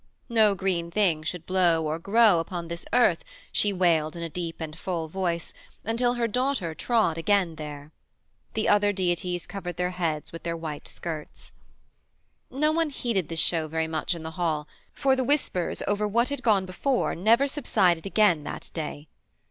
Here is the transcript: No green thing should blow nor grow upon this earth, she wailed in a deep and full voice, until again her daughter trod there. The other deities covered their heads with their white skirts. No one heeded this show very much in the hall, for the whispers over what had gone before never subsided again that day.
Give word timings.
No 0.29 0.55
green 0.55 0.89
thing 0.89 1.21
should 1.21 1.45
blow 1.45 1.83
nor 1.83 1.99
grow 1.99 2.39
upon 2.39 2.67
this 2.69 2.87
earth, 2.91 3.23
she 3.51 3.71
wailed 3.71 4.15
in 4.15 4.23
a 4.23 4.29
deep 4.29 4.59
and 4.59 4.75
full 4.75 5.07
voice, 5.07 5.53
until 5.85 6.13
again 6.13 6.19
her 6.21 6.27
daughter 6.27 6.73
trod 6.73 7.21
there. 7.27 7.91
The 8.55 8.67
other 8.67 8.91
deities 8.93 9.45
covered 9.45 9.77
their 9.77 9.91
heads 9.91 10.31
with 10.31 10.41
their 10.41 10.57
white 10.57 10.87
skirts. 10.87 11.51
No 12.49 12.71
one 12.71 12.89
heeded 12.89 13.29
this 13.29 13.39
show 13.41 13.67
very 13.67 13.87
much 13.87 14.15
in 14.15 14.23
the 14.23 14.31
hall, 14.41 14.67
for 14.91 15.15
the 15.15 15.23
whispers 15.23 15.83
over 15.87 16.07
what 16.07 16.29
had 16.29 16.41
gone 16.41 16.65
before 16.65 17.13
never 17.13 17.47
subsided 17.47 18.07
again 18.07 18.43
that 18.43 18.71
day. 18.73 19.07